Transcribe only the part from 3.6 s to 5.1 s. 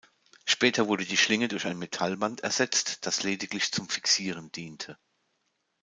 zum Fixieren diente.